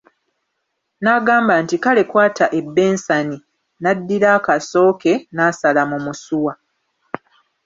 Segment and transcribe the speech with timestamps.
[1.03, 3.37] N'agamba nti Kale kwata ebbensani,
[3.81, 6.53] n'addira akaso ke n'asala mu musuwa.